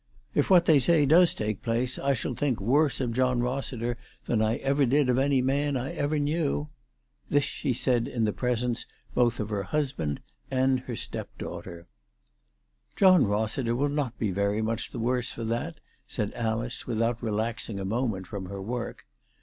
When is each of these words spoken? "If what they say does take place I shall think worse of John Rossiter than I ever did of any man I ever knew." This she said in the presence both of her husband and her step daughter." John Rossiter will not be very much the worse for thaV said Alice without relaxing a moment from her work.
"If 0.33 0.49
what 0.49 0.65
they 0.65 0.79
say 0.79 1.05
does 1.05 1.35
take 1.35 1.61
place 1.61 1.99
I 1.99 2.13
shall 2.13 2.33
think 2.33 2.59
worse 2.59 2.99
of 3.01 3.13
John 3.13 3.39
Rossiter 3.41 3.99
than 4.25 4.41
I 4.41 4.55
ever 4.55 4.83
did 4.87 5.09
of 5.09 5.19
any 5.19 5.43
man 5.43 5.77
I 5.77 5.91
ever 5.93 6.17
knew." 6.17 6.69
This 7.29 7.43
she 7.43 7.71
said 7.71 8.07
in 8.07 8.25
the 8.25 8.33
presence 8.33 8.87
both 9.13 9.39
of 9.39 9.49
her 9.51 9.61
husband 9.61 10.19
and 10.49 10.79
her 10.79 10.95
step 10.95 11.29
daughter." 11.37 11.85
John 12.95 13.27
Rossiter 13.27 13.75
will 13.75 13.89
not 13.89 14.17
be 14.17 14.31
very 14.31 14.63
much 14.63 14.89
the 14.89 14.97
worse 14.97 15.33
for 15.33 15.43
thaV 15.45 15.75
said 16.07 16.33
Alice 16.33 16.87
without 16.87 17.21
relaxing 17.21 17.79
a 17.79 17.85
moment 17.85 18.25
from 18.25 18.45
her 18.47 18.59
work. 18.59 19.05